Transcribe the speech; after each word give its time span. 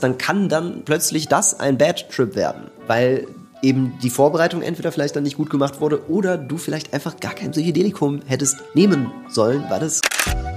dann 0.00 0.18
kann 0.18 0.48
dann 0.48 0.82
plötzlich 0.84 1.28
das 1.28 1.58
ein 1.60 1.78
Bad 1.78 2.10
Trip 2.10 2.34
werden, 2.34 2.70
weil 2.86 3.26
eben 3.62 3.98
die 4.02 4.10
Vorbereitung 4.10 4.62
entweder 4.62 4.90
vielleicht 4.92 5.16
dann 5.16 5.22
nicht 5.22 5.36
gut 5.36 5.50
gemacht 5.50 5.80
wurde 5.80 6.08
oder 6.10 6.38
du 6.38 6.56
vielleicht 6.56 6.94
einfach 6.94 7.20
gar 7.20 7.34
kein 7.34 7.50
Psychedelikum 7.50 8.20
hättest 8.26 8.56
nehmen 8.74 9.10
sollen, 9.28 9.68
war 9.68 9.80
das. 9.80 10.00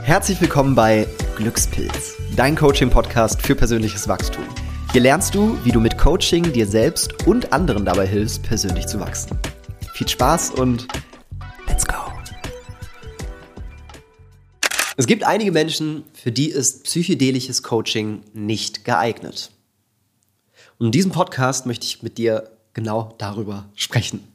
Herzlich 0.03 0.39
willkommen 0.41 0.75
bei 0.75 1.07
Glückspilz, 1.35 2.15
dein 2.35 2.55
Coaching-Podcast 2.55 3.41
für 3.41 3.55
persönliches 3.55 4.07
Wachstum. 4.07 4.43
Hier 4.91 5.01
lernst 5.01 5.34
du, 5.36 5.57
wie 5.64 5.71
du 5.71 5.80
mit 5.80 5.98
Coaching 5.98 6.54
dir 6.54 6.68
selbst 6.68 7.25
und 7.25 7.52
anderen 7.52 7.84
dabei 7.86 8.05
hilfst, 8.05 8.44
persönlich 8.44 8.88
zu 8.88 9.00
wachsen. 9.00 9.38
Viel 9.94 10.07
Spaß 10.07 10.52
und 10.52 10.88
Es 14.96 15.07
gibt 15.07 15.23
einige 15.23 15.52
Menschen, 15.52 16.04
für 16.14 16.32
die 16.32 16.50
ist 16.50 16.84
psychedelisches 16.84 17.64
Coaching 17.64 18.21
nicht 18.34 18.86
geeignet. 18.86 19.52
Und 20.78 20.88
in 20.88 20.92
diesem 20.92 21.12
Podcast 21.12 21.65
möchte 21.65 21.86
ich 21.86 22.04
mit 22.04 22.18
dir 22.18 22.51
genau 22.74 23.15
darüber 23.18 23.70
sprechen. 23.75 24.28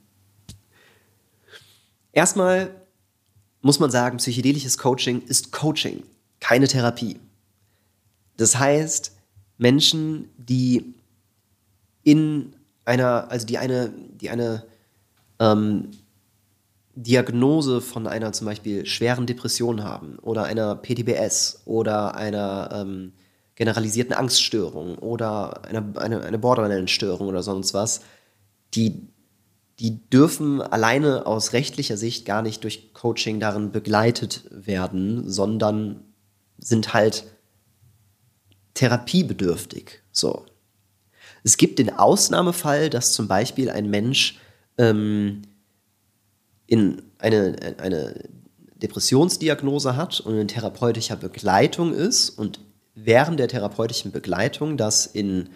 Erstmal 2.12 2.74
muss 3.60 3.78
man 3.78 3.90
sagen, 3.90 4.18
psychedelisches 4.18 4.78
Coaching 4.78 5.22
ist 5.22 5.52
Coaching, 5.52 6.02
keine 6.40 6.66
Therapie. 6.66 7.20
Das 8.36 8.58
heißt, 8.58 9.12
Menschen, 9.58 10.28
die 10.36 10.94
in 12.02 12.54
einer, 12.84 13.30
also 13.30 13.46
die 13.46 13.58
eine, 13.58 13.92
die 14.20 14.30
eine 14.30 14.64
ähm, 15.38 15.90
Diagnose 17.02 17.80
von 17.80 18.08
einer 18.08 18.32
zum 18.32 18.46
Beispiel 18.46 18.84
schweren 18.84 19.26
Depression 19.26 19.84
haben 19.84 20.18
oder 20.18 20.44
einer 20.44 20.74
PTBS 20.74 21.62
oder 21.64 22.16
einer 22.16 22.70
ähm, 22.72 23.12
generalisierten 23.54 24.14
Angststörung 24.14 24.98
oder 24.98 25.64
einer 25.64 25.84
eine, 25.96 26.22
eine 26.22 26.38
Borderline-Störung 26.38 27.28
oder 27.28 27.44
sonst 27.44 27.72
was, 27.72 28.00
die, 28.74 29.06
die 29.78 30.08
dürfen 30.10 30.60
alleine 30.60 31.26
aus 31.26 31.52
rechtlicher 31.52 31.96
Sicht 31.96 32.26
gar 32.26 32.42
nicht 32.42 32.64
durch 32.64 32.92
Coaching 32.94 33.38
darin 33.38 33.70
begleitet 33.70 34.44
werden, 34.50 35.28
sondern 35.28 36.02
sind 36.58 36.94
halt 36.94 37.26
therapiebedürftig. 38.74 40.02
So. 40.10 40.46
Es 41.44 41.56
gibt 41.56 41.78
den 41.78 41.94
Ausnahmefall, 41.94 42.90
dass 42.90 43.12
zum 43.12 43.28
Beispiel 43.28 43.70
ein 43.70 43.88
Mensch 43.88 44.40
ähm, 44.78 45.42
in 46.68 47.02
eine, 47.18 47.56
eine 47.78 48.28
Depressionsdiagnose 48.76 49.96
hat 49.96 50.20
und 50.20 50.38
in 50.38 50.46
therapeutischer 50.46 51.16
Begleitung 51.16 51.92
ist 51.92 52.30
und 52.30 52.60
während 52.94 53.40
der 53.40 53.48
therapeutischen 53.48 54.12
Begleitung 54.12 54.76
das 54.76 55.06
in, 55.06 55.48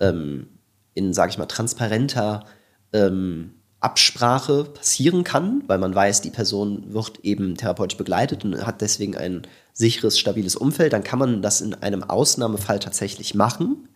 ähm, 0.00 0.48
in 0.92 1.14
sage 1.14 1.30
ich 1.30 1.38
mal, 1.38 1.46
transparenter 1.46 2.44
ähm, 2.92 3.54
Absprache 3.80 4.64
passieren 4.64 5.22
kann, 5.22 5.62
weil 5.68 5.78
man 5.78 5.94
weiß, 5.94 6.20
die 6.20 6.30
Person 6.30 6.92
wird 6.92 7.20
eben 7.20 7.56
therapeutisch 7.56 7.96
begleitet 7.96 8.44
und 8.44 8.66
hat 8.66 8.80
deswegen 8.80 9.16
ein 9.16 9.42
sicheres, 9.72 10.18
stabiles 10.18 10.56
Umfeld, 10.56 10.92
dann 10.92 11.04
kann 11.04 11.20
man 11.20 11.42
das 11.42 11.60
in 11.60 11.74
einem 11.74 12.02
Ausnahmefall 12.02 12.80
tatsächlich 12.80 13.34
machen. 13.34 13.88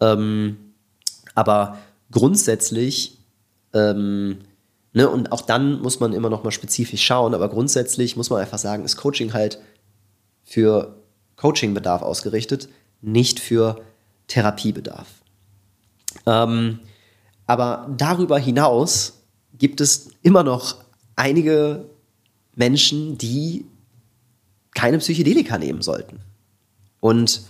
Ähm, 0.00 0.74
aber 1.34 1.78
grundsätzlich 2.12 3.18
ähm, 3.72 4.38
Ne? 4.94 5.10
Und 5.10 5.32
auch 5.32 5.42
dann 5.42 5.82
muss 5.82 6.00
man 6.00 6.12
immer 6.12 6.30
noch 6.30 6.44
mal 6.44 6.52
spezifisch 6.52 7.04
schauen, 7.04 7.34
aber 7.34 7.48
grundsätzlich 7.50 8.16
muss 8.16 8.30
man 8.30 8.40
einfach 8.40 8.58
sagen, 8.58 8.84
ist 8.84 8.96
Coaching 8.96 9.34
halt 9.34 9.58
für 10.44 10.96
Coachingbedarf 11.36 12.00
ausgerichtet, 12.00 12.68
nicht 13.02 13.40
für 13.40 13.82
Therapiebedarf. 14.28 15.08
Ähm, 16.26 16.78
aber 17.46 17.90
darüber 17.96 18.38
hinaus 18.38 19.24
gibt 19.58 19.80
es 19.80 20.10
immer 20.22 20.44
noch 20.44 20.76
einige 21.16 21.86
Menschen, 22.54 23.18
die 23.18 23.66
keine 24.74 24.98
Psychedelika 24.98 25.58
nehmen 25.58 25.82
sollten. 25.82 26.20
Und 27.00 27.42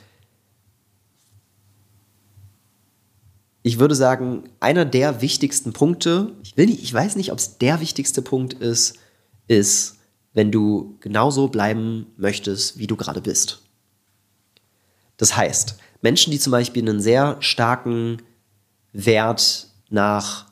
ich 3.67 3.79
würde 3.79 3.95
sagen, 3.95 4.45
einer 4.61 4.85
der 4.85 5.23
wichtigsten 5.23 5.73
Punkte, 5.73 6.33
ich, 6.43 6.55
will 6.59 6.67
nicht, 6.67 6.83
ich 6.83 6.93
weiß 6.93 7.17
nicht, 7.17 7.33
ob 7.33 7.39
es 7.39 7.57
der 7.57 7.81
wichtigste 7.81 8.21
Punkt 8.21 8.53
ist, 8.53 8.99
ist, 9.49 9.97
wenn 10.35 10.53
du 10.53 10.99
genauso 11.01 11.49
bleiben 11.49 12.07
möchtest, 12.19 12.79
wie 12.79 12.87
du 12.87 12.95
gerade 12.95 13.23
bist. 13.23 13.63
Das 15.17 15.35
heißt, 15.35 15.79
Menschen, 16.03 16.31
die 16.31 16.39
zum 16.39 16.51
Beispiel 16.51 16.87
einen 16.87 17.01
sehr 17.01 17.39
starken 17.41 18.19
Wert 18.93 19.69
nach 19.89 20.45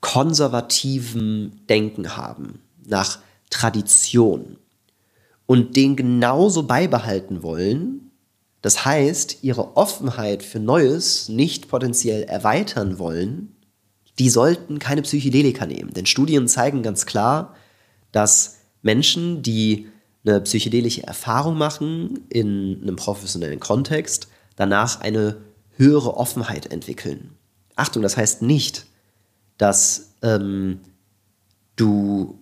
konservativem 0.00 1.66
Denken 1.68 2.16
haben, 2.16 2.60
nach 2.86 3.18
Tradition 3.50 4.56
und 5.46 5.74
den 5.74 5.96
genauso 5.96 6.62
beibehalten 6.62 7.42
wollen, 7.42 8.12
das 8.64 8.86
heißt, 8.86 9.40
ihre 9.42 9.76
Offenheit 9.76 10.42
für 10.42 10.58
Neues 10.58 11.28
nicht 11.28 11.68
potenziell 11.68 12.22
erweitern 12.22 12.98
wollen, 12.98 13.54
die 14.18 14.30
sollten 14.30 14.78
keine 14.78 15.02
Psychedelika 15.02 15.66
nehmen. 15.66 15.92
Denn 15.92 16.06
Studien 16.06 16.48
zeigen 16.48 16.82
ganz 16.82 17.04
klar, 17.04 17.54
dass 18.10 18.60
Menschen, 18.80 19.42
die 19.42 19.88
eine 20.24 20.40
psychedelische 20.40 21.06
Erfahrung 21.06 21.58
machen 21.58 22.24
in 22.30 22.78
einem 22.80 22.96
professionellen 22.96 23.60
Kontext, 23.60 24.28
danach 24.56 25.02
eine 25.02 25.42
höhere 25.76 26.16
Offenheit 26.16 26.72
entwickeln. 26.72 27.36
Achtung, 27.76 28.00
das 28.00 28.16
heißt 28.16 28.40
nicht, 28.40 28.86
dass 29.58 30.14
ähm, 30.22 30.80
du 31.76 32.38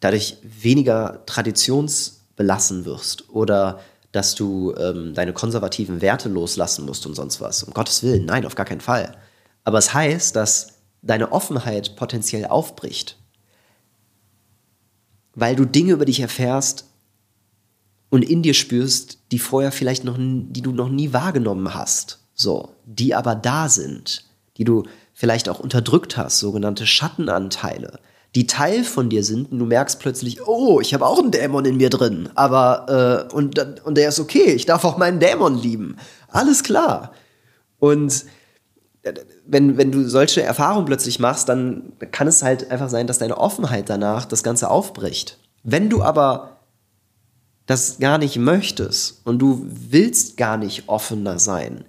dadurch 0.00 0.38
weniger 0.42 1.26
traditionsbelassen 1.26 2.86
wirst 2.86 3.28
oder 3.28 3.80
dass 4.12 4.34
du 4.34 4.74
ähm, 4.76 5.14
deine 5.14 5.32
konservativen 5.32 6.00
Werte 6.02 6.28
loslassen 6.28 6.84
musst 6.84 7.06
und 7.06 7.14
sonst 7.14 7.40
was. 7.40 7.62
Um 7.62 7.72
Gottes 7.72 8.02
Willen, 8.02 8.26
nein, 8.26 8.46
auf 8.46 8.54
gar 8.54 8.66
keinen 8.66 8.82
Fall. 8.82 9.16
Aber 9.64 9.78
es 9.78 9.94
heißt, 9.94 10.36
dass 10.36 10.74
deine 11.00 11.32
Offenheit 11.32 11.96
potenziell 11.96 12.46
aufbricht, 12.46 13.18
weil 15.34 15.56
du 15.56 15.64
Dinge 15.64 15.92
über 15.92 16.04
dich 16.04 16.20
erfährst 16.20 16.86
und 18.10 18.22
in 18.22 18.42
dir 18.42 18.54
spürst, 18.54 19.18
die 19.32 19.38
vorher 19.38 19.72
vielleicht 19.72 20.04
noch, 20.04 20.16
die 20.18 20.62
du 20.62 20.72
noch 20.72 20.90
nie 20.90 21.12
wahrgenommen 21.14 21.74
hast, 21.74 22.20
so, 22.34 22.74
die 22.84 23.14
aber 23.14 23.34
da 23.34 23.68
sind, 23.68 24.26
die 24.58 24.64
du 24.64 24.84
vielleicht 25.14 25.48
auch 25.48 25.60
unterdrückt 25.60 26.16
hast, 26.16 26.38
sogenannte 26.38 26.86
Schattenanteile, 26.86 27.98
die 28.34 28.46
Teil 28.46 28.84
von 28.84 29.10
dir 29.10 29.24
sind 29.24 29.52
und 29.52 29.58
du 29.58 29.66
merkst 29.66 30.00
plötzlich, 30.00 30.46
oh, 30.46 30.80
ich 30.80 30.94
habe 30.94 31.06
auch 31.06 31.18
einen 31.18 31.30
Dämon 31.30 31.64
in 31.66 31.76
mir 31.76 31.90
drin, 31.90 32.30
aber 32.34 33.28
äh, 33.30 33.34
und, 33.34 33.58
und 33.84 33.96
der 33.96 34.08
ist 34.08 34.20
okay, 34.20 34.52
ich 34.52 34.64
darf 34.64 34.84
auch 34.84 34.96
meinen 34.96 35.20
Dämon 35.20 35.56
lieben. 35.56 35.96
Alles 36.28 36.62
klar. 36.62 37.12
Und 37.78 38.24
äh, 39.02 39.12
wenn, 39.46 39.76
wenn 39.76 39.92
du 39.92 40.08
solche 40.08 40.42
Erfahrungen 40.42 40.86
plötzlich 40.86 41.18
machst, 41.18 41.48
dann 41.48 41.92
kann 42.10 42.26
es 42.26 42.42
halt 42.42 42.70
einfach 42.70 42.88
sein, 42.88 43.06
dass 43.06 43.18
deine 43.18 43.36
Offenheit 43.36 43.90
danach 43.90 44.24
das 44.24 44.42
Ganze 44.42 44.70
aufbricht. 44.70 45.38
Wenn 45.62 45.90
du 45.90 46.02
aber 46.02 46.60
das 47.66 47.98
gar 47.98 48.18
nicht 48.18 48.38
möchtest 48.38 49.20
und 49.24 49.38
du 49.38 49.66
willst 49.68 50.36
gar 50.36 50.56
nicht 50.56 50.88
offener 50.88 51.38
sein 51.38 51.84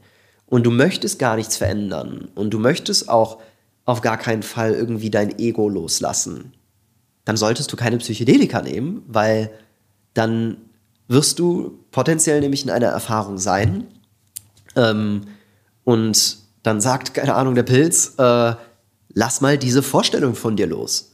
und 0.45 0.65
du 0.65 0.71
möchtest 0.71 1.19
gar 1.19 1.35
nichts 1.35 1.57
verändern 1.57 2.27
und 2.35 2.51
du 2.51 2.59
möchtest 2.59 3.09
auch 3.09 3.39
auf 3.85 4.01
gar 4.01 4.17
keinen 4.17 4.43
Fall 4.43 4.73
irgendwie 4.73 5.09
dein 5.09 5.37
Ego 5.39 5.67
loslassen. 5.69 6.53
Dann 7.25 7.37
solltest 7.37 7.71
du 7.71 7.75
keine 7.75 7.97
Psychedelika 7.97 8.61
nehmen, 8.61 9.03
weil 9.07 9.51
dann 10.13 10.57
wirst 11.07 11.39
du 11.39 11.79
potenziell 11.91 12.39
nämlich 12.39 12.63
in 12.63 12.69
einer 12.69 12.87
Erfahrung 12.87 13.37
sein. 13.37 13.85
Ähm, 14.75 15.21
und 15.83 16.37
dann 16.63 16.81
sagt, 16.81 17.13
keine 17.13 17.35
Ahnung, 17.35 17.55
der 17.55 17.63
Pilz, 17.63 18.13
äh, 18.17 18.55
lass 19.13 19.41
mal 19.41 19.57
diese 19.57 19.83
Vorstellung 19.83 20.35
von 20.35 20.55
dir 20.55 20.67
los. 20.67 21.11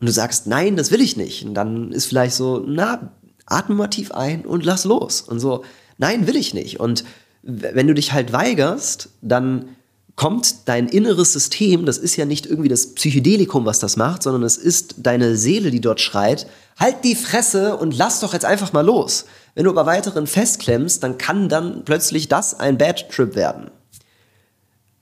Und 0.00 0.06
du 0.06 0.12
sagst, 0.12 0.46
nein, 0.46 0.76
das 0.76 0.90
will 0.90 1.00
ich 1.00 1.16
nicht. 1.16 1.44
Und 1.44 1.54
dann 1.54 1.90
ist 1.90 2.06
vielleicht 2.06 2.36
so, 2.36 2.62
na, 2.64 3.12
atme 3.46 3.74
mal 3.74 3.88
tief 3.88 4.12
ein 4.12 4.46
und 4.46 4.64
lass 4.64 4.84
los. 4.84 5.20
Und 5.20 5.40
so, 5.40 5.64
nein, 5.98 6.26
will 6.26 6.36
ich 6.36 6.54
nicht. 6.54 6.78
Und 6.78 7.04
wenn 7.42 7.86
du 7.86 7.94
dich 7.94 8.12
halt 8.12 8.32
weigerst, 8.32 9.10
dann 9.20 9.76
kommt 10.18 10.68
dein 10.68 10.88
inneres 10.88 11.32
System, 11.32 11.86
das 11.86 11.96
ist 11.96 12.16
ja 12.16 12.24
nicht 12.24 12.44
irgendwie 12.44 12.68
das 12.68 12.92
Psychedelikum, 12.94 13.64
was 13.64 13.78
das 13.78 13.96
macht, 13.96 14.24
sondern 14.24 14.42
es 14.42 14.56
ist 14.56 14.96
deine 14.98 15.36
Seele, 15.36 15.70
die 15.70 15.80
dort 15.80 16.00
schreit, 16.00 16.48
halt 16.76 17.04
die 17.04 17.14
Fresse 17.14 17.76
und 17.76 17.96
lass 17.96 18.18
doch 18.18 18.32
jetzt 18.32 18.44
einfach 18.44 18.72
mal 18.72 18.84
los. 18.84 19.26
Wenn 19.54 19.62
du 19.62 19.70
aber 19.70 19.86
weiterhin 19.86 20.26
festklemmst, 20.26 21.04
dann 21.04 21.18
kann 21.18 21.48
dann 21.48 21.84
plötzlich 21.84 22.26
das 22.26 22.58
ein 22.58 22.78
Bad 22.78 23.08
Trip 23.12 23.36
werden. 23.36 23.70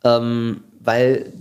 Ähm, 0.05 0.61
weil 0.81 1.33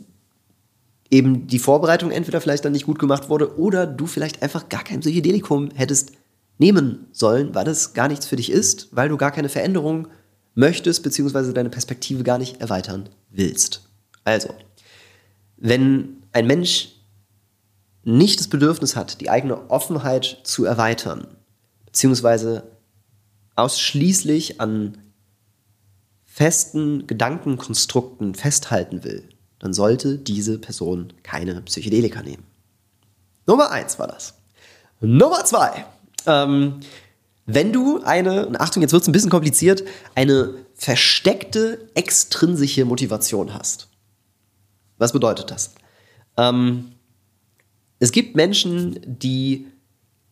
eben 1.12 1.48
die 1.48 1.60
Vorbereitung 1.60 2.12
entweder 2.12 2.40
vielleicht 2.40 2.64
dann 2.64 2.72
nicht 2.72 2.86
gut 2.86 2.98
gemacht 2.98 3.28
wurde 3.28 3.60
oder 3.60 3.86
du 3.86 4.08
vielleicht 4.08 4.42
einfach 4.42 4.70
gar 4.70 4.86
kein 4.86 5.02
Psychedelikum 5.02 5.72
hättest 5.76 6.14
nehmen 6.60 7.08
sollen, 7.12 7.54
weil 7.54 7.66
das 7.66 7.94
gar 7.94 8.08
nichts 8.08 8.26
für 8.26 8.38
dich 8.38 8.54
ist, 8.54 8.88
weil 8.92 9.10
du 9.10 9.18
gar 9.18 9.32
keine 9.32 9.50
Veränderung 9.50 10.08
möchtest, 10.56 11.04
beziehungsweise 11.04 11.54
deine 11.54 11.70
Perspektive 11.70 12.24
gar 12.24 12.38
nicht 12.38 12.62
erweitern 12.62 13.10
willst. 13.30 13.88
Also, 14.24 14.54
wenn 15.58 16.24
ein 16.32 16.48
Mensch 16.48 16.90
nicht 18.04 18.40
das 18.40 18.48
Bedürfnis 18.48 18.96
hat, 18.96 19.22
die 19.22 19.30
eigene 19.30 19.70
Offenheit 19.70 20.40
zu 20.44 20.66
erweitern, 20.66 21.28
beziehungsweise 21.86 22.64
ausschließlich 23.56 24.60
an 24.60 24.98
festen 26.24 27.08
Gedankenkonstrukten 27.08 28.36
festhalten 28.36 29.04
will, 29.04 29.30
dann 29.60 29.74
sollte 29.74 30.18
diese 30.18 30.60
Person 30.60 31.14
keine 31.24 31.62
Psychedelika 31.62 32.22
nehmen. 32.22 32.44
Nummer 33.48 33.72
eins 33.72 34.00
war 34.00 34.08
das. 34.08 34.34
Nummer 35.00 35.46
zwei. 35.46 35.86
Ähm, 36.26 36.82
wenn 37.46 37.72
du 37.72 38.02
eine, 38.04 38.48
und 38.48 38.60
Achtung, 38.60 38.82
jetzt 38.82 38.92
wird 38.92 39.04
es 39.04 39.08
ein 39.08 39.12
bisschen 39.12 39.30
kompliziert, 39.30 39.84
eine 40.16 40.56
versteckte 40.74 41.90
extrinsische 41.94 42.86
Motivation 42.86 43.54
hast. 43.54 43.88
Was 44.98 45.14
bedeutet 45.14 45.52
das? 45.52 45.76
Ähm, 46.38 46.94
es 48.00 48.12
gibt 48.12 48.36
Menschen, 48.36 49.00
die 49.06 49.68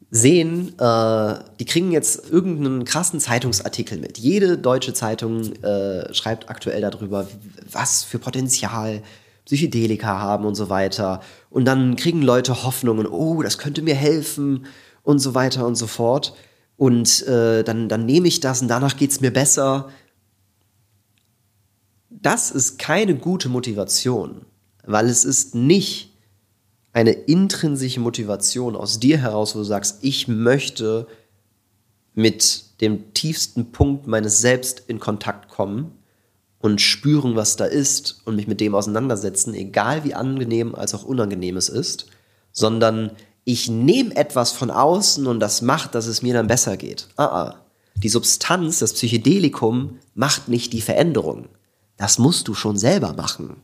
sehen, 0.10 0.78
äh, 0.80 1.36
die 1.60 1.66
kriegen 1.66 1.92
jetzt 1.92 2.30
irgendeinen 2.30 2.86
krassen 2.86 3.20
Zeitungsartikel 3.20 3.98
mit. 3.98 4.18
Jede 4.18 4.58
deutsche 4.58 4.94
Zeitung 4.94 5.54
äh, 5.64 6.14
schreibt 6.14 6.50
aktuell 6.50 6.82
darüber, 6.82 7.28
was 7.72 8.04
für 8.04 8.20
Potenzial 8.20 9.02
Psychedelika 9.46 10.20
haben 10.20 10.46
und 10.46 10.56
so 10.56 10.70
weiter. 10.70 11.22
Und 11.50 11.66
dann 11.66 11.96
kriegen 11.96 12.22
Leute 12.22 12.64
Hoffnungen, 12.64 13.08
oh, 13.08 13.42
das 13.42 13.58
könnte 13.58 13.82
mir 13.82 13.96
helfen 13.96 14.66
und 15.02 15.20
so 15.20 15.34
weiter 15.34 15.66
und 15.66 15.76
so 15.76 15.88
fort. 15.88 16.36
Und 16.78 17.26
äh, 17.28 17.64
dann, 17.64 17.88
dann 17.90 18.06
nehme 18.06 18.28
ich 18.28 18.40
das 18.40 18.62
und 18.62 18.68
danach 18.68 18.98
geht 18.98 19.12
es 19.12 19.22
mir 19.22 19.32
besser. 19.32 19.90
Das 22.10 22.52
ist 22.52 22.80
keine 22.80 23.16
gute 23.16 23.50
Motivation, 23.50 24.46
weil 24.86 25.08
es 25.08 25.26
ist 25.26 25.56
nicht 25.56 26.14
eine 26.94 27.12
intrinsische 27.12 28.00
Motivation 28.00 28.76
aus 28.76 29.00
dir 29.00 29.18
heraus, 29.18 29.56
wo 29.56 29.60
du 29.60 29.66
sagst, 29.66 30.00
ich 30.02 30.28
möchte 30.28 31.08
mit 32.14 32.82
dem 32.82 33.14
tiefsten 33.14 33.72
Punkt 33.72 34.08
meines 34.08 34.40
Selbst 34.40 34.84
in 34.88 35.00
Kontakt 35.00 35.50
kommen 35.50 35.92
und 36.60 36.80
spüren, 36.80 37.36
was 37.36 37.56
da 37.56 37.66
ist 37.66 38.22
und 38.26 38.36
mich 38.36 38.48
mit 38.48 38.62
dem 38.62 38.76
auseinandersetzen, 38.76 39.54
egal 39.54 40.04
wie 40.04 40.14
angenehm 40.14 40.76
als 40.76 40.94
auch 40.94 41.04
unangenehm 41.04 41.58
es 41.58 41.68
ist, 41.68 42.06
sondern 42.52 43.12
ich 43.46 43.70
nehme 43.70 44.16
etwas 44.16 44.52
von 44.52 44.72
außen 44.72 45.28
und 45.28 45.40
das 45.40 45.62
macht, 45.62 45.96
dass 45.96 46.08
es 46.08 46.22
mir 46.22 46.34
dann 46.34 46.48
besser 46.48 46.78
geht. 46.78 47.08
Ah, 47.18 47.26
ah. 47.26 47.60
Die 47.98 48.10
Substanz, 48.10 48.80
das 48.80 48.94
Psychedelikum, 48.94 50.00
macht 50.16 50.48
nicht 50.48 50.74
die 50.74 50.82
Veränderung. 50.82 51.50
Das 51.98 52.18
musst 52.18 52.48
du 52.48 52.54
schon 52.54 52.78
selber 52.78 53.14
machen. 53.14 53.58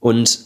Und 0.00 0.40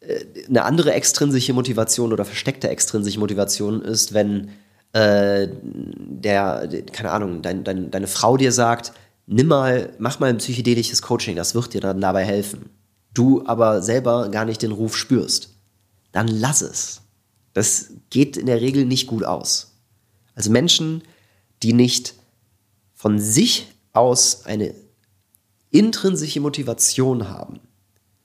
äh, 0.00 0.24
eine 0.48 0.64
andere 0.64 0.92
extrinsische 0.92 1.52
Motivation 1.52 2.12
oder 2.12 2.24
versteckte 2.24 2.68
extrinsische 2.68 3.20
Motivation 3.20 3.80
ist, 3.82 4.12
wenn 4.12 4.50
äh, 4.92 5.48
der, 5.50 6.68
keine 6.92 7.12
Ahnung, 7.12 7.42
dein, 7.42 7.64
dein, 7.64 7.90
deine 7.90 8.06
Frau 8.06 8.36
dir 8.36 8.52
sagt, 8.52 8.92
nimm 9.26 9.48
mal, 9.48 9.92
mach 9.98 10.20
mal 10.20 10.30
ein 10.30 10.38
psychedelisches 10.38 11.02
Coaching, 11.02 11.36
das 11.36 11.54
wird 11.54 11.74
dir 11.74 11.80
dann 11.80 12.00
dabei 12.00 12.24
helfen. 12.24 12.70
Du 13.12 13.46
aber 13.46 13.82
selber 13.82 14.28
gar 14.28 14.44
nicht 14.44 14.62
den 14.62 14.72
Ruf 14.72 14.96
spürst, 14.96 15.53
dann 16.14 16.28
lass 16.28 16.62
es. 16.62 17.02
Das 17.54 17.90
geht 18.08 18.36
in 18.36 18.46
der 18.46 18.60
Regel 18.60 18.86
nicht 18.86 19.08
gut 19.08 19.24
aus. 19.24 19.72
Also 20.36 20.50
Menschen, 20.50 21.02
die 21.62 21.72
nicht 21.72 22.14
von 22.94 23.18
sich 23.18 23.66
aus 23.92 24.46
eine 24.46 24.74
intrinsische 25.70 26.40
Motivation 26.40 27.28
haben, 27.28 27.58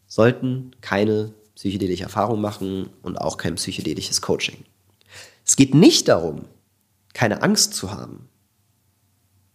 sollten 0.05 0.71
keine 0.81 1.33
psychedelische 1.55 2.03
Erfahrung 2.03 2.41
machen 2.41 2.91
und 3.01 3.17
auch 3.17 3.37
kein 3.37 3.55
psychedelisches 3.55 4.21
Coaching. 4.21 4.65
Es 5.43 5.55
geht 5.55 5.73
nicht 5.73 6.07
darum, 6.09 6.45
keine 7.13 7.41
Angst 7.41 7.73
zu 7.73 7.91
haben. 7.91 8.29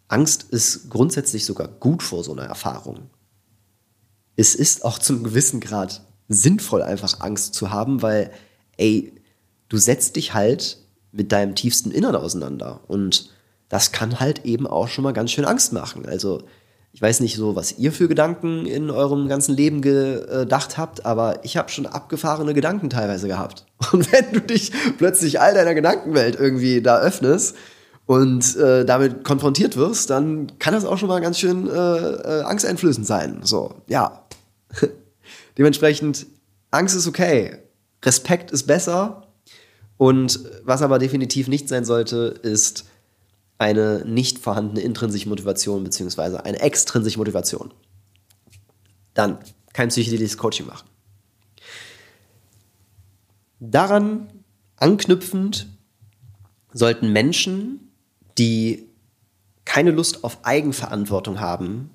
Angst 0.09 0.43
ist 0.51 0.91
grundsätzlich 0.91 1.45
sogar 1.45 1.69
gut 1.69 2.03
vor 2.03 2.25
so 2.25 2.33
einer 2.33 2.47
Erfahrung. 2.47 3.11
Es 4.35 4.57
ist 4.57 4.85
auch 4.85 4.99
zum 4.99 5.23
gewissen 5.23 5.61
Grad 5.61 6.05
sinnvoll, 6.29 6.83
einfach 6.83 7.21
Angst 7.21 7.55
zu 7.55 7.71
haben, 7.71 8.03
weil, 8.03 8.31
ey, 8.77 9.13
du 9.69 9.77
setzt 9.77 10.17
dich 10.17 10.35
halt 10.35 10.79
mit 11.13 11.33
deinem 11.33 11.55
tiefsten 11.55 11.91
Innern 11.91 12.17
auseinander. 12.17 12.81
Und 12.89 13.31
das 13.69 13.93
kann 13.93 14.21
halt 14.21 14.45
eben 14.45 14.67
auch 14.67 14.89
schon 14.89 15.05
mal 15.05 15.13
ganz 15.13 15.31
schön 15.31 15.45
Angst 15.45 15.73
machen. 15.73 16.07
Also, 16.07 16.43
ich 16.93 17.03
weiß 17.03 17.21
nicht 17.21 17.35
so, 17.35 17.57
was 17.57 17.77
ihr 17.77 17.91
für 17.91 18.07
Gedanken 18.07 18.67
in 18.67 18.89
eurem 18.89 19.29
ganzen 19.29 19.57
Leben 19.57 19.83
gedacht 19.83 20.79
habt, 20.79 21.05
aber 21.05 21.45
ich 21.45 21.57
habe 21.57 21.69
schon 21.69 21.87
abgefahrene 21.87 22.55
Gedanken 22.55 22.89
teilweise 22.89 23.27
gehabt. 23.27 23.67
Und 23.93 24.13
wenn 24.13 24.33
du 24.33 24.41
dich 24.41 24.71
plötzlich 24.97 25.41
all 25.41 25.55
deiner 25.55 25.75
Gedankenwelt 25.75 26.37
irgendwie 26.39 26.81
da 26.83 27.01
öffnest 27.01 27.57
und 28.07 28.57
äh, 28.57 28.85
damit 28.85 29.25
konfrontiert 29.25 29.77
wirst, 29.77 30.11
dann 30.11 30.53
kann 30.61 30.73
das 30.75 30.85
auch 30.85 30.99
schon 30.99 31.09
mal 31.09 31.21
ganz 31.21 31.39
schön 31.39 31.69
äh, 31.69 31.73
äh, 31.73 32.43
angsteinflößend 32.43 33.07
sein. 33.07 33.41
So, 33.43 33.75
ja. 33.89 34.25
Dementsprechend, 35.59 36.27
Angst 36.71 36.97
ist 36.97 37.07
okay, 37.07 37.59
Respekt 38.03 38.51
ist 38.51 38.67
besser. 38.67 39.29
Und 39.97 40.41
was 40.65 40.83
aber 40.83 40.99
definitiv 40.99 41.49
nicht 41.49 41.69
sein 41.69 41.85
sollte, 41.85 42.39
ist 42.43 42.85
eine 43.59 44.05
nicht 44.05 44.39
vorhandene 44.39 44.81
intrinsische 44.81 45.29
Motivation 45.29 45.85
beziehungsweise 45.85 46.45
eine 46.45 46.61
extrinsische 46.61 47.19
Motivation. 47.19 47.73
Dann 49.15 49.39
kein 49.73 49.89
psychedelisches 49.89 50.37
Coaching 50.37 50.67
machen. 50.67 50.89
Daran 53.61 54.29
anknüpfend 54.77 55.69
sollten 56.73 57.13
Menschen, 57.13 57.93
die 58.37 58.89
keine 59.65 59.93
Lust 59.93 60.25
auf 60.25 60.45
Eigenverantwortung 60.45 61.41
haben, 61.41 61.91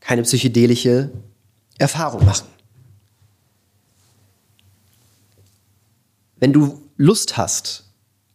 keine 0.00 0.22
psychedelische 0.22 1.10
Erfahrung 1.78 2.24
machen. 2.24 2.48
Wenn 6.36 6.52
du 6.52 6.82
Lust 6.96 7.36
hast 7.36 7.84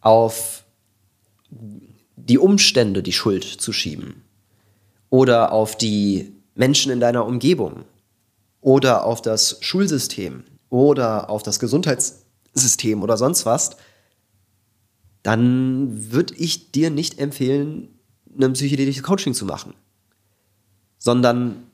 auf 0.00 0.64
die 1.50 2.38
Umstände 2.38 3.02
die 3.02 3.12
Schuld 3.12 3.44
zu 3.44 3.72
schieben 3.72 4.22
oder 5.10 5.52
auf 5.52 5.76
die 5.76 6.32
Menschen 6.54 6.90
in 6.90 7.00
deiner 7.00 7.26
Umgebung 7.26 7.84
oder 8.60 9.04
auf 9.04 9.20
das 9.22 9.58
Schulsystem 9.60 10.44
oder 10.70 11.30
auf 11.30 11.42
das 11.42 11.58
Gesundheitssystem 11.58 13.02
oder 13.02 13.16
sonst 13.16 13.46
was, 13.46 13.76
dann 15.22 16.12
würde 16.12 16.34
ich 16.34 16.72
dir 16.72 16.90
nicht 16.90 17.18
empfehlen, 17.18 17.88
ein 18.38 18.52
psychedelisches 18.52 19.02
Coaching 19.02 19.34
zu 19.34 19.44
machen, 19.46 19.74
sondern 20.98 21.70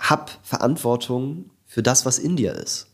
hab 0.00 0.38
Verantwortung 0.42 1.50
für 1.66 1.82
das, 1.82 2.04
was 2.04 2.18
in 2.18 2.34
dir 2.34 2.54
ist. 2.54 2.88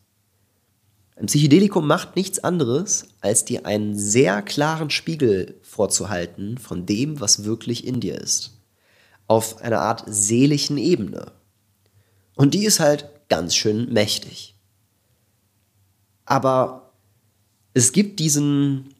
Ein 1.19 1.27
Psychedelikum 1.27 1.87
macht 1.87 2.15
nichts 2.15 2.41
anderes, 2.41 3.07
als 3.23 3.47
dir 3.47 3.65
einen 3.65 3.99
sehr 3.99 4.43
klaren 4.43 4.91
Spiegel 4.91 5.59
vorzuhalten 5.63 6.59
von 6.59 6.85
dem, 6.85 7.21
was 7.21 7.45
wirklich 7.45 7.87
in 7.87 8.01
dir 8.01 8.21
ist. 8.21 8.61
Auf 9.27 9.63
einer 9.63 9.81
Art 9.81 10.05
seelischen 10.07 10.77
Ebene. 10.77 11.33
Und 12.35 12.53
die 12.53 12.67
ist 12.67 12.81
halt 12.81 13.09
ganz 13.31 13.55
schön 13.55 13.91
mächtig. 13.93 14.57
Aber 16.27 16.93
es 17.73 17.93
gibt 17.93 18.21
diesen 18.21 18.95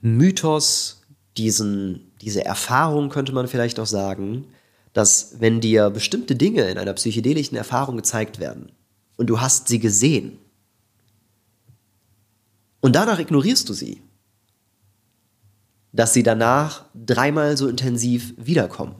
Mythos, 0.00 1.02
diesen, 1.36 2.12
diese 2.20 2.44
Erfahrung, 2.44 3.08
könnte 3.08 3.32
man 3.32 3.48
vielleicht 3.48 3.80
auch 3.80 3.86
sagen, 3.86 4.46
dass 4.92 5.40
wenn 5.40 5.60
dir 5.60 5.90
bestimmte 5.90 6.34
Dinge 6.34 6.68
in 6.68 6.78
einer 6.78 6.94
psychedelischen 6.94 7.56
Erfahrung 7.56 7.96
gezeigt 7.96 8.38
werden 8.38 8.72
und 9.16 9.28
du 9.28 9.40
hast 9.40 9.68
sie 9.68 9.78
gesehen, 9.78 10.38
und 12.80 12.96
danach 12.96 13.18
ignorierst 13.18 13.68
du 13.68 13.72
sie. 13.72 14.02
Dass 15.92 16.12
sie 16.12 16.22
danach 16.22 16.86
dreimal 16.94 17.56
so 17.56 17.68
intensiv 17.68 18.34
wiederkommen. 18.36 18.94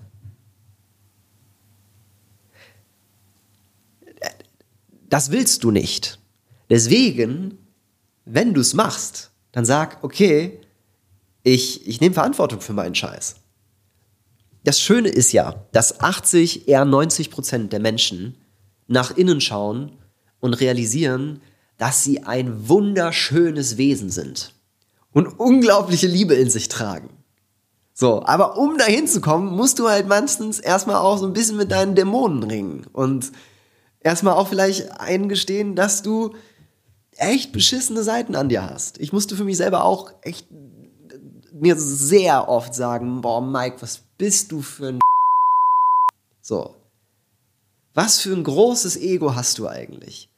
Das 5.08 5.30
willst 5.30 5.64
du 5.64 5.70
nicht. 5.70 6.20
Deswegen, 6.68 7.58
wenn 8.24 8.54
du 8.54 8.60
es 8.60 8.74
machst, 8.74 9.30
dann 9.50 9.64
sag, 9.64 10.04
okay, 10.04 10.60
ich, 11.42 11.86
ich 11.88 12.00
nehme 12.00 12.14
Verantwortung 12.14 12.60
für 12.60 12.72
meinen 12.72 12.94
Scheiß. 12.94 13.36
Das 14.64 14.80
Schöne 14.80 15.08
ist 15.08 15.32
ja, 15.32 15.66
dass 15.72 16.00
80, 16.00 16.68
eher 16.68 16.84
90 16.84 17.30
Prozent 17.30 17.72
der 17.72 17.80
Menschen 17.80 18.36
nach 18.86 19.16
innen 19.16 19.40
schauen 19.40 19.98
und 20.40 20.54
realisieren, 20.54 21.40
dass 21.78 22.04
sie 22.04 22.24
ein 22.24 22.68
wunderschönes 22.68 23.78
Wesen 23.78 24.10
sind 24.10 24.54
und 25.12 25.26
unglaubliche 25.26 26.06
Liebe 26.06 26.34
in 26.34 26.50
sich 26.50 26.68
tragen. 26.68 27.10
So, 27.94 28.22
aber 28.24 28.58
um 28.58 28.78
dahin 28.78 29.06
zu 29.06 29.20
kommen, 29.20 29.54
musst 29.54 29.78
du 29.78 29.88
halt 29.88 30.08
meistens 30.08 30.58
erstmal 30.58 30.96
auch 30.96 31.18
so 31.18 31.26
ein 31.26 31.32
bisschen 31.32 31.56
mit 31.56 31.70
deinen 31.70 31.94
Dämonen 31.94 32.42
ringen 32.42 32.86
und 32.92 33.32
erstmal 34.00 34.34
auch 34.34 34.48
vielleicht 34.48 34.90
eingestehen, 35.00 35.74
dass 35.76 36.02
du 36.02 36.34
echt 37.16 37.52
beschissene 37.52 38.02
Seiten 38.02 38.34
an 38.34 38.48
dir 38.48 38.68
hast. 38.68 38.98
Ich 38.98 39.12
musste 39.12 39.36
für 39.36 39.44
mich 39.44 39.56
selber 39.56 39.84
auch 39.84 40.12
echt 40.22 40.46
mir 41.60 41.76
sehr 41.76 42.48
oft 42.48 42.74
sagen, 42.74 43.20
boah, 43.20 43.40
Mike, 43.40 43.76
was 43.80 44.00
bist 44.18 44.52
du 44.52 44.62
für 44.62 44.88
ein 44.88 45.00
So. 46.40 46.76
Was 47.94 48.20
für 48.20 48.32
ein 48.32 48.44
großes 48.44 48.96
Ego 48.96 49.34
hast 49.34 49.58
du 49.58 49.68
eigentlich? 49.68 50.28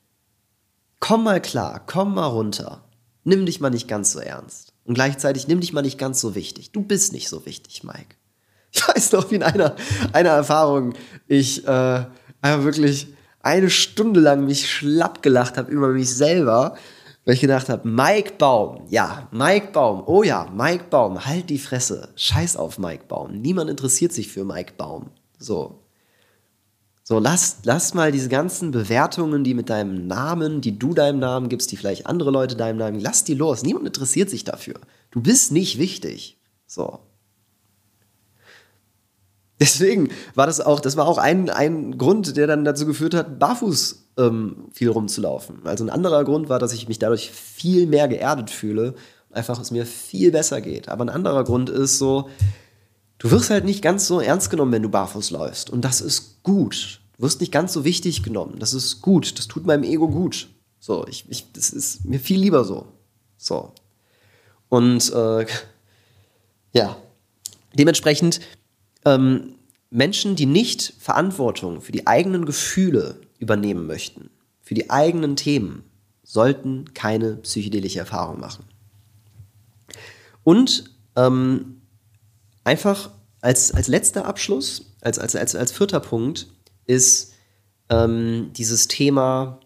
Komm 1.00 1.25
mal 1.25 1.41
klar, 1.41 1.83
komm 1.87 2.14
mal 2.14 2.26
runter. 2.26 2.85
Nimm 3.25 3.47
dich 3.47 3.61
mal 3.61 3.71
nicht 3.71 3.88
ganz 3.88 4.12
so 4.12 4.21
ernst. 4.21 4.73
Und 4.85 4.95
gleichzeitig 4.95 5.47
nimm 5.49 5.61
dich 5.61 5.73
mal 5.73 5.83
nicht 5.83 5.99
ganz 5.99 6.21
so 6.21 6.35
wichtig. 6.35 6.71
Du 6.71 6.83
bist 6.83 7.12
nicht 7.12 7.29
so 7.29 7.47
wichtig, 7.47 7.85
Mike. 7.85 8.17
Ich 8.75 8.88
weiß 8.88 9.12
noch, 9.12 9.31
wie 9.31 9.35
in 9.35 9.43
einer, 9.43 9.76
einer 10.14 10.31
Erfahrung 10.31 10.95
ich 11.29 11.67
äh, 11.67 12.07
einfach 12.41 12.64
wirklich 12.64 13.09
eine 13.43 13.69
Stunde 13.69 14.19
lang 14.21 14.47
mich 14.47 14.71
schlapp 14.71 15.23
gelacht 15.23 15.59
habe 15.59 15.71
über 15.71 15.88
mich 15.88 16.14
selber, 16.14 16.79
weil 17.25 17.35
ich 17.35 17.41
gedacht 17.41 17.69
habe, 17.69 17.88
Mike 17.88 18.35
Baum, 18.38 18.83
ja, 18.88 19.29
Mike 19.31 19.69
Baum, 19.73 20.02
oh 20.07 20.23
ja, 20.23 20.50
Mike 20.55 20.87
Baum, 20.91 21.25
halt 21.25 21.50
die 21.50 21.59
Fresse, 21.59 22.09
scheiß 22.17 22.57
auf 22.57 22.79
Mike 22.79 23.05
Baum. 23.07 23.41
Niemand 23.41 23.71
interessiert 23.71 24.12
sich 24.12 24.29
für 24.29 24.45
Mike 24.45 24.75
Baum. 24.76 25.11
So. 25.38 25.79
So, 27.05 27.19
lass, 27.19 27.59
lass 27.64 27.95
mal 27.95 28.12
diese 28.12 28.29
ganzen 28.29 28.71
Bewertungen, 28.71 29.45
die 29.45 29.55
mit 29.55 29.71
deinem 29.71 30.07
Namen, 30.07 30.61
die 30.61 30.79
du 30.79 30.95
deinem 30.95 31.19
Namen 31.19 31.49
gibst, 31.49 31.71
die 31.73 31.76
vielleicht 31.76 32.07
andere 32.07 32.31
Leute 32.31 32.57
deinem 32.57 32.79
Namen, 32.79 33.00
lass 33.00 33.25
die 33.25 33.35
los. 33.35 33.62
Niemand 33.62 33.87
interessiert 33.87 34.31
sich 34.31 34.45
dafür. 34.45 34.75
Du 35.11 35.21
bist 35.21 35.52
nicht 35.52 35.79
wichtig. 35.79 36.38
So. 36.67 37.00
Deswegen 39.61 40.11
war 40.35 40.47
das 40.47 40.61
auch, 40.61 40.81
das 40.81 40.97
war 40.97 41.07
auch 41.07 41.19
ein, 41.19 41.50
ein 41.50 41.99
Grund, 41.99 42.37
der 42.37 42.47
dann 42.47 42.64
dazu 42.64 42.87
geführt 42.87 43.14
hat, 43.14 43.38
barfuß 43.38 44.01
ähm, 44.16 44.69
viel 44.73 44.90
rumzulaufen. 44.90 45.66
Also 45.66 45.85
ein 45.85 45.90
anderer 45.90 46.25
Grund 46.25 46.49
war, 46.49 46.59
dass 46.59 46.73
ich 46.73 46.88
mich 46.88 46.99
dadurch 46.99 47.31
viel 47.31 47.87
mehr 47.87 48.09
geerdet 48.09 48.50
fühle, 48.50 48.95
einfach 49.31 49.59
es 49.61 49.71
mir 49.71 49.87
viel 49.87 50.31
besser 50.31 50.61
geht. 50.61 50.88
Aber 50.88 51.04
ein 51.04 51.09
anderer 51.09 51.45
Grund 51.45 51.71
ist 51.71 51.99
so, 51.99 52.28
du 53.19 53.31
wirst 53.31 53.50
halt 53.50 53.64
nicht 53.64 53.83
ganz 53.83 54.07
so 54.07 54.21
ernst 54.21 54.50
genommen, 54.50 54.73
wenn 54.73 54.83
du 54.83 54.88
barfuß 54.88 55.31
läufst. 55.31 55.71
Und 55.71 55.83
das 55.83 56.00
ist 56.00 56.42
gut. 56.42 57.00
Du 57.16 57.25
wirst 57.25 57.40
nicht 57.40 57.52
ganz 57.52 57.73
so 57.73 57.85
wichtig 57.85 58.23
genommen. 58.23 58.57
Das 58.59 58.75
ist 58.75 59.00
gut. 59.00 59.38
Das 59.38 59.49
tut 59.49 59.66
meinem 59.66 59.85
Ego 59.85 60.09
gut. 60.09 60.49
So, 60.78 61.07
ich, 61.07 61.25
ich, 61.28 61.52
das 61.52 61.71
ist 61.71 62.04
mir 62.04 62.21
viel 62.21 62.40
lieber 62.40 62.64
so. 62.64 62.87
So. 63.37 63.73
Und 64.69 65.12
äh, 65.12 65.47
ja, 66.73 66.97
dementsprechend 67.75 68.40
ähm, 69.04 69.54
Menschen, 69.90 70.37
die 70.37 70.47
nicht 70.47 70.95
Verantwortung 70.99 71.81
für 71.81 71.92
die 71.92 72.07
eigenen 72.07 72.47
Gefühle 72.47 73.21
übernehmen 73.42 73.87
möchten, 73.87 74.30
für 74.61 74.75
die 74.75 74.88
eigenen 74.88 75.37
Themen, 75.37 75.82
sollten 76.22 76.94
keine 76.94 77.34
psychedelische 77.37 77.99
Erfahrung 77.99 78.38
machen. 78.38 78.64
Und 80.44 80.84
ähm, 81.16 81.82
einfach 82.62 83.11
als, 83.40 83.72
als 83.72 83.88
letzter 83.88 84.25
Abschluss, 84.25 84.94
als, 85.00 85.18
als, 85.18 85.34
als, 85.34 85.56
als 85.56 85.72
vierter 85.72 85.99
Punkt, 85.99 86.46
ist 86.87 87.34
ähm, 87.90 88.52
dieses 88.56 88.87
Thema 88.87 89.58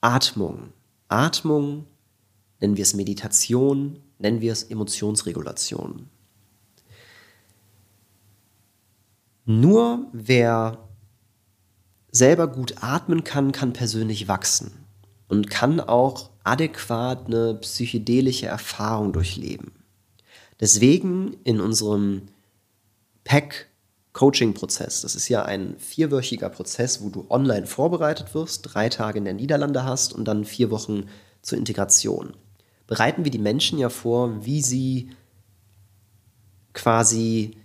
Atmung. 0.00 0.72
Atmung, 1.08 1.86
nennen 2.60 2.76
wir 2.76 2.82
es 2.82 2.94
Meditation, 2.94 3.98
nennen 4.18 4.40
wir 4.40 4.52
es 4.52 4.62
Emotionsregulation. 4.62 6.08
Nur 9.44 10.06
wer 10.12 10.78
selber 12.14 12.46
gut 12.46 12.76
atmen 12.80 13.24
kann, 13.24 13.52
kann 13.52 13.72
persönlich 13.72 14.28
wachsen 14.28 14.72
und 15.28 15.50
kann 15.50 15.80
auch 15.80 16.30
adäquat 16.44 17.26
eine 17.26 17.54
psychedelische 17.54 18.46
Erfahrung 18.46 19.12
durchleben. 19.12 19.72
Deswegen 20.60 21.36
in 21.42 21.60
unserem 21.60 22.22
PAC 23.24 23.66
Coaching-Prozess. 24.12 25.00
Das 25.00 25.16
ist 25.16 25.28
ja 25.28 25.44
ein 25.44 25.76
vierwöchiger 25.78 26.48
Prozess, 26.48 27.02
wo 27.02 27.08
du 27.08 27.26
online 27.30 27.66
vorbereitet 27.66 28.32
wirst, 28.32 28.72
drei 28.72 28.88
Tage 28.88 29.18
in 29.18 29.24
der 29.24 29.34
Niederlande 29.34 29.82
hast 29.82 30.12
und 30.12 30.26
dann 30.26 30.44
vier 30.44 30.70
Wochen 30.70 31.08
zur 31.42 31.58
Integration. 31.58 32.34
Bereiten 32.86 33.24
wir 33.24 33.32
die 33.32 33.40
Menschen 33.40 33.78
ja 33.78 33.88
vor, 33.88 34.44
wie 34.44 34.62
sie 34.62 35.10
quasi 36.74 37.56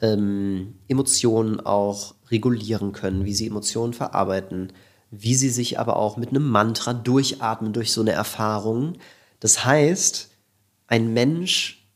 ähm, 0.00 0.74
Emotionen 0.86 1.58
auch 1.58 2.14
regulieren 2.30 2.92
können, 2.92 3.24
wie 3.24 3.34
sie 3.34 3.46
Emotionen 3.46 3.92
verarbeiten, 3.92 4.72
wie 5.10 5.34
sie 5.34 5.50
sich 5.50 5.78
aber 5.78 5.96
auch 5.96 6.16
mit 6.16 6.30
einem 6.30 6.48
Mantra 6.48 6.92
durchatmen 6.92 7.72
durch 7.72 7.92
so 7.92 8.00
eine 8.00 8.12
Erfahrung. 8.12 8.94
Das 9.40 9.64
heißt, 9.64 10.30
ein 10.88 11.12
Mensch 11.12 11.86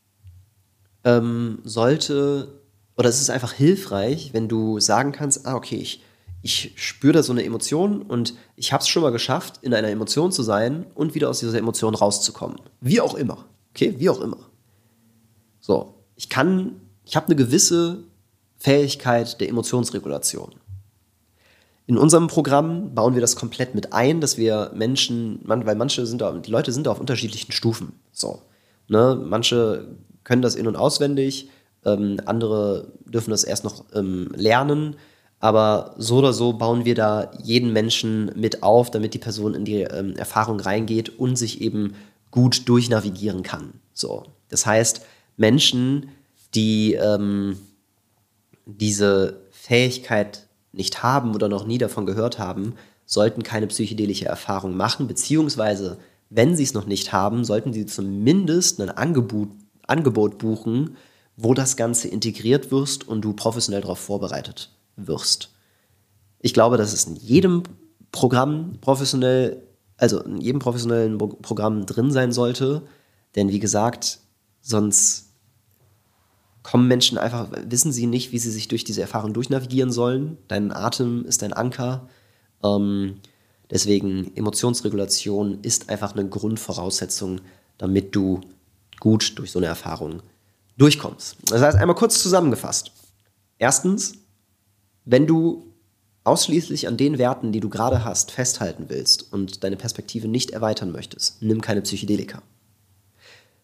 ähm, 1.03 1.59
sollte, 1.63 2.61
oder 2.97 3.09
es 3.09 3.21
ist 3.21 3.29
einfach 3.29 3.53
hilfreich, 3.53 4.33
wenn 4.33 4.47
du 4.47 4.79
sagen 4.79 5.11
kannst, 5.11 5.45
ah, 5.45 5.55
okay, 5.55 5.77
ich, 5.77 6.03
ich 6.41 6.73
spüre 6.75 7.13
da 7.13 7.23
so 7.23 7.33
eine 7.33 7.43
Emotion 7.43 8.01
und 8.01 8.35
ich 8.55 8.73
habe 8.73 8.81
es 8.81 8.87
schon 8.87 9.03
mal 9.03 9.11
geschafft, 9.11 9.59
in 9.61 9.73
einer 9.73 9.89
Emotion 9.89 10.31
zu 10.31 10.43
sein 10.43 10.85
und 10.95 11.15
wieder 11.15 11.29
aus 11.29 11.39
dieser 11.39 11.57
Emotion 11.57 11.95
rauszukommen. 11.95 12.57
Wie 12.79 13.01
auch 13.01 13.15
immer. 13.15 13.45
Okay, 13.71 13.95
wie 13.97 14.09
auch 14.09 14.21
immer. 14.21 14.49
So, 15.59 15.95
ich 16.15 16.29
kann, 16.29 16.81
ich 17.05 17.15
habe 17.15 17.27
eine 17.27 17.35
gewisse 17.35 18.03
Fähigkeit 18.61 19.41
der 19.41 19.49
Emotionsregulation. 19.49 20.51
In 21.87 21.97
unserem 21.97 22.27
Programm 22.27 22.93
bauen 22.93 23.15
wir 23.15 23.21
das 23.21 23.35
komplett 23.35 23.73
mit 23.73 23.91
ein, 23.91 24.21
dass 24.21 24.37
wir 24.37 24.71
Menschen, 24.75 25.39
weil 25.43 25.75
manche 25.75 26.05
sind 26.05 26.21
da, 26.21 26.31
die 26.31 26.51
Leute 26.51 26.71
sind 26.71 26.85
da 26.85 26.91
auf 26.91 26.99
unterschiedlichen 26.99 27.51
Stufen. 27.53 27.93
So, 28.11 28.43
ne, 28.87 29.19
manche 29.19 29.87
können 30.23 30.43
das 30.43 30.53
in- 30.53 30.67
und 30.67 30.75
auswendig, 30.75 31.49
ähm, 31.85 32.19
andere 32.27 32.91
dürfen 33.05 33.31
das 33.31 33.43
erst 33.43 33.63
noch 33.63 33.83
ähm, 33.95 34.29
lernen. 34.35 34.95
Aber 35.39 35.95
so 35.97 36.17
oder 36.17 36.31
so 36.31 36.53
bauen 36.53 36.85
wir 36.85 36.93
da 36.93 37.31
jeden 37.41 37.73
Menschen 37.73 38.31
mit 38.35 38.61
auf, 38.61 38.91
damit 38.91 39.15
die 39.15 39.19
Person 39.19 39.55
in 39.55 39.65
die 39.65 39.81
ähm, 39.81 40.15
Erfahrung 40.17 40.59
reingeht 40.59 41.17
und 41.17 41.35
sich 41.35 41.61
eben 41.61 41.95
gut 42.29 42.69
durchnavigieren 42.69 43.41
kann. 43.41 43.73
So. 43.95 44.25
Das 44.49 44.67
heißt, 44.67 45.01
Menschen, 45.35 46.09
die 46.53 46.93
ähm, 46.93 47.57
diese 48.65 49.41
Fähigkeit 49.51 50.47
nicht 50.71 51.03
haben 51.03 51.35
oder 51.35 51.49
noch 51.49 51.65
nie 51.65 51.77
davon 51.77 52.05
gehört 52.05 52.39
haben, 52.39 52.75
sollten 53.05 53.43
keine 53.43 53.67
psychedelische 53.67 54.25
Erfahrung 54.25 54.75
machen, 54.75 55.07
beziehungsweise 55.07 55.97
wenn 56.29 56.55
sie 56.55 56.63
es 56.63 56.73
noch 56.73 56.85
nicht 56.85 57.11
haben, 57.11 57.43
sollten 57.43 57.73
sie 57.73 57.85
zumindest 57.85 58.79
ein 58.79 58.89
Angebot 58.89 59.49
Angebot 59.87 60.37
buchen, 60.37 60.95
wo 61.35 61.53
das 61.53 61.75
Ganze 61.75 62.07
integriert 62.07 62.71
wirst 62.71 63.07
und 63.07 63.21
du 63.21 63.33
professionell 63.33 63.81
darauf 63.81 63.99
vorbereitet 63.99 64.69
wirst. 64.95 65.49
Ich 66.39 66.53
glaube, 66.53 66.77
dass 66.77 66.93
es 66.93 67.05
in 67.05 67.15
jedem 67.15 67.63
Programm 68.11 68.77
professionell, 68.81 69.61
also 69.97 70.21
in 70.21 70.39
jedem 70.39 70.59
professionellen 70.59 71.17
Programm 71.17 71.85
drin 71.85 72.11
sein 72.11 72.31
sollte, 72.31 72.83
denn 73.35 73.49
wie 73.49 73.59
gesagt, 73.59 74.19
sonst 74.61 75.30
kommen 76.63 76.87
Menschen 76.87 77.17
einfach, 77.17 77.49
wissen 77.65 77.91
sie 77.91 78.05
nicht, 78.05 78.31
wie 78.31 78.39
sie 78.39 78.51
sich 78.51 78.67
durch 78.67 78.83
diese 78.83 79.01
Erfahrung 79.01 79.33
durchnavigieren 79.33 79.91
sollen. 79.91 80.37
Dein 80.47 80.71
Atem 80.71 81.25
ist 81.25 81.41
dein 81.41 81.53
Anker. 81.53 82.07
Ähm, 82.63 83.15
deswegen 83.69 84.35
Emotionsregulation 84.35 85.59
ist 85.61 85.89
einfach 85.89 86.13
eine 86.13 86.27
Grundvoraussetzung, 86.27 87.41
damit 87.77 88.15
du 88.15 88.41
gut 88.99 89.37
durch 89.39 89.51
so 89.51 89.59
eine 89.59 89.67
Erfahrung 89.67 90.21
durchkommst. 90.77 91.37
Das 91.45 91.61
heißt, 91.61 91.77
einmal 91.77 91.95
kurz 91.95 92.21
zusammengefasst. 92.21 92.91
Erstens, 93.57 94.13
wenn 95.05 95.27
du 95.27 95.71
ausschließlich 96.23 96.87
an 96.87 96.97
den 96.97 97.17
Werten, 97.17 97.51
die 97.51 97.59
du 97.59 97.69
gerade 97.69 98.05
hast, 98.05 98.31
festhalten 98.31 98.85
willst 98.87 99.33
und 99.33 99.63
deine 99.63 99.77
Perspektive 99.77 100.27
nicht 100.27 100.51
erweitern 100.51 100.91
möchtest, 100.91 101.41
nimm 101.41 101.61
keine 101.61 101.81
Psychedelika. 101.81 102.43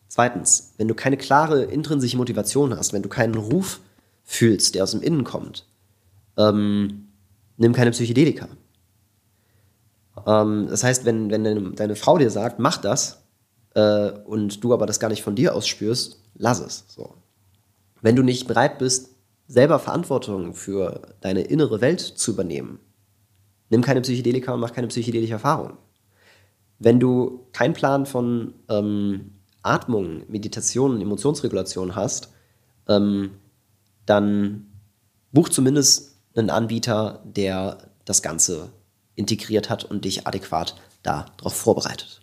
Zweitens, 0.08 0.74
wenn 0.78 0.88
du 0.88 0.96
keine 0.96 1.18
klare 1.18 1.64
intrinsische 1.64 2.18
Motivation 2.18 2.76
hast, 2.76 2.94
wenn 2.94 3.04
du 3.04 3.10
keinen 3.10 3.36
Ruf 3.36 3.82
fühlst, 4.24 4.76
der 4.76 4.84
aus 4.84 4.92
dem 4.92 5.02
Innen 5.02 5.24
kommt, 5.24 5.66
ähm, 6.38 7.10
nimm 7.58 7.74
keine 7.74 7.92
Psychedelika. 7.92 8.48
Ähm, 10.26 10.68
das 10.70 10.84
heißt, 10.84 11.06
wenn, 11.06 11.30
wenn 11.30 11.44
deine, 11.44 11.72
deine 11.72 11.96
Frau 11.96 12.18
dir 12.18 12.30
sagt, 12.30 12.60
mach 12.60 12.78
das, 12.78 13.24
äh, 13.76 14.12
und 14.26 14.64
du 14.64 14.74
aber 14.74 14.86
das 14.86 15.00
gar 15.00 15.10
nicht 15.10 15.24
von 15.24 15.36
dir 15.36 15.56
aus 15.56 15.68
spürst, 15.68 16.22
lass 16.36 16.60
es. 16.60 16.86
So. 16.88 17.14
Wenn 18.02 18.16
du 18.16 18.24
nicht 18.24 18.48
bereit 18.48 18.80
bist, 18.80 19.10
selber 19.48 19.80
Verantwortung 19.80 20.54
für 20.54 21.16
deine 21.22 21.42
innere 21.42 21.80
Welt 21.82 22.02
zu 22.02 22.32
übernehmen, 22.32 22.80
nimm 23.70 23.82
keine 23.82 24.02
Psychedelika 24.02 24.54
und 24.54 24.60
mach 24.60 24.74
keine 24.74 24.88
psychedelische 24.88 25.34
Erfahrung. 25.34 25.78
Wenn 26.80 27.00
du 27.00 27.48
keinen 27.54 27.74
Plan 27.74 28.06
von 28.06 28.54
ähm, 28.70 29.37
Atmung, 29.64 30.24
Meditation, 30.28 31.02
Emotionsregulation 31.02 31.96
hast, 31.96 32.30
ähm, 32.88 33.32
dann 34.06 34.68
buch 35.32 35.50
zumindest 35.50 36.18
einen 36.36 36.50
Anbieter, 36.50 37.22
der 37.26 37.78
das 38.06 38.22
Ganze 38.22 38.70
integriert 39.16 39.70
hat 39.70 39.84
und 39.84 40.06
dich 40.06 40.28
adäquat 40.28 40.76
darauf 41.04 41.54
vorbereitet. 41.54 42.22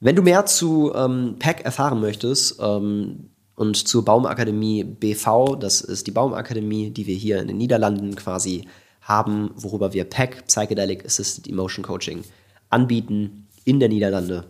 Wenn 0.00 0.16
du 0.16 0.22
mehr 0.22 0.46
zu 0.46 0.92
ähm, 0.94 1.36
PAC 1.38 1.64
erfahren 1.64 2.00
möchtest 2.00 2.58
ähm, 2.60 3.30
und 3.54 3.76
zur 3.76 4.04
Baumakademie 4.04 4.84
BV, 4.84 5.56
das 5.56 5.80
ist 5.80 6.06
die 6.06 6.10
Baumakademie, 6.10 6.90
die 6.90 7.06
wir 7.06 7.14
hier 7.14 7.40
in 7.40 7.48
den 7.48 7.56
Niederlanden 7.56 8.14
quasi 8.16 8.66
haben, 9.00 9.50
worüber 9.54 9.92
wir 9.92 10.04
PAC, 10.04 10.46
Psychedelic 10.46 11.04
Assisted 11.04 11.48
Emotion 11.48 11.84
Coaching, 11.84 12.24
anbieten 12.68 13.46
in 13.64 13.78
der 13.78 13.88
Niederlande, 13.88 14.44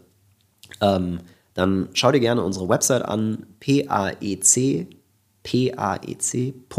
ähm, 0.80 1.20
dann 1.54 1.88
schau 1.92 2.12
dir 2.12 2.20
gerne 2.20 2.42
unsere 2.42 2.68
Website 2.68 3.02
an, 3.02 3.46
paec, 3.60 4.46
paec.nl, 5.42 6.76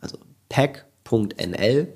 also 0.00 0.18
pac.nl. 0.48 1.92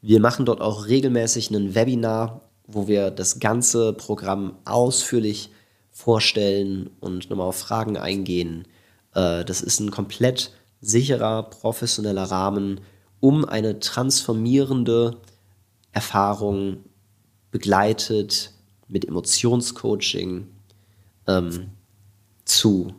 Wir 0.00 0.20
machen 0.20 0.44
dort 0.44 0.60
auch 0.60 0.86
regelmäßig 0.86 1.50
ein 1.50 1.74
Webinar, 1.74 2.42
wo 2.66 2.88
wir 2.88 3.10
das 3.10 3.38
ganze 3.38 3.92
Programm 3.92 4.58
ausführlich 4.64 5.50
vorstellen 5.90 6.90
und 7.00 7.30
nochmal 7.30 7.48
auf 7.48 7.56
Fragen 7.56 7.96
eingehen. 7.96 8.66
Äh, 9.14 9.44
das 9.44 9.62
ist 9.62 9.80
ein 9.80 9.90
komplett 9.90 10.52
sicherer, 10.80 11.44
professioneller 11.44 12.24
Rahmen, 12.24 12.80
um 13.20 13.44
eine 13.44 13.78
transformierende 13.78 15.18
Erfahrung 15.92 16.78
begleitet 17.50 18.52
mit 18.88 19.06
Emotionscoaching 19.06 20.48
ähm, 21.26 21.70
zu 22.44 22.94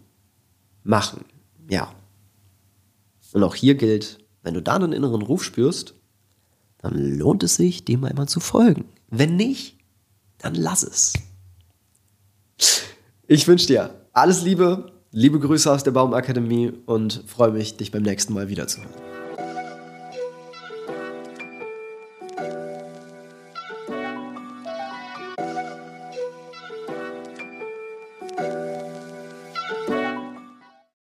machen. 0.84 1.26
Ja. 1.70 1.94
Und 3.34 3.44
auch 3.44 3.56
hier 3.56 3.76
gilt, 3.76 4.20
wenn 4.44 4.54
du 4.54 4.62
da 4.62 4.76
einen 4.76 4.94
inneren 4.94 5.22
Ruf 5.22 5.44
spürst, 5.44 5.96
dann 6.78 7.18
lohnt 7.18 7.44
es 7.44 7.56
sich, 7.56 7.84
dem 7.84 8.04
einmal 8.04 8.28
zu 8.28 8.40
folgen. 8.40 8.86
Wenn 9.10 9.36
nicht, 9.36 9.78
dann 10.38 10.56
lass 10.56 10.84
es. 10.84 11.14
Ich 13.28 13.48
wünsche 13.48 13.68
dir 13.68 13.90
alles 14.14 14.44
Liebe, 14.44 14.92
liebe 15.12 15.40
Grüße 15.40 15.72
aus 15.72 15.84
der 15.84 15.92
Baumakademie 15.92 16.74
und 16.86 17.24
freue 17.26 17.52
mich, 17.52 17.78
dich 17.78 17.92
beim 17.92 18.04
nächsten 18.04 18.34
Mal 18.34 18.50
wiederzuhören. 18.50 19.15